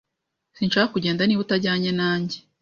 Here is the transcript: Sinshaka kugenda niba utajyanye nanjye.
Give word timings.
Sinshaka 0.57 0.91
kugenda 0.93 1.21
niba 1.23 1.43
utajyanye 1.45 1.91
nanjye. 1.99 2.37